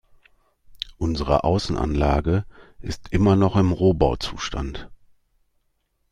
Unsere 0.97 1.43
Außenanlage 1.43 2.45
ist 2.79 3.09
immer 3.13 3.35
noch 3.35 3.55
im 3.55 3.71
Rohbauzustand. 3.71 4.89